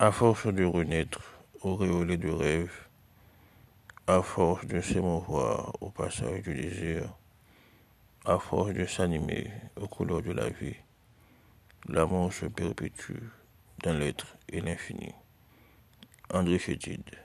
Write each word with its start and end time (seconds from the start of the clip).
À 0.00 0.10
force 0.10 0.48
de 0.48 0.64
renaître, 0.64 1.22
auréolé 1.60 2.16
de 2.16 2.28
rêve, 2.28 2.72
à 4.08 4.22
force 4.22 4.66
de 4.66 4.80
s'émouvoir 4.80 5.72
au 5.80 5.88
passage 5.88 6.42
du 6.42 6.52
désir, 6.52 7.14
à 8.24 8.40
force 8.40 8.72
de 8.72 8.86
s'animer 8.86 9.52
aux 9.76 9.86
couleurs 9.86 10.20
de 10.20 10.32
la 10.32 10.50
vie, 10.50 10.74
l'amour 11.88 12.32
se 12.32 12.46
perpétue 12.46 13.22
dans 13.84 13.96
l'être 13.96 14.36
et 14.48 14.60
l'infini. 14.60 15.14
André 16.32 16.58
Chétide 16.58 17.16